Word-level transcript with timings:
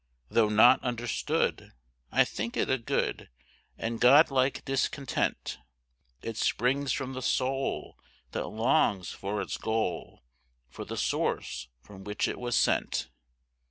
Though 0.29 0.49
not 0.49 0.81
understood, 0.83 1.73
I 2.11 2.25
think 2.25 2.57
it 2.57 2.71
a 2.71 2.79
good 2.79 3.29
And 3.77 4.01
God 4.01 4.31
like 4.31 4.65
discontent. 4.65 5.59
It 6.23 6.37
springs 6.37 6.91
from 6.91 7.13
the 7.13 7.21
soul 7.21 7.99
that 8.31 8.47
longs 8.47 9.11
for 9.11 9.39
its 9.43 9.57
goal 9.57 10.23
For 10.71 10.85
the 10.85 10.97
source 10.97 11.67
from 11.81 12.03
which 12.03 12.27
it 12.27 12.39
was 12.39 12.55
sent. 12.55 13.09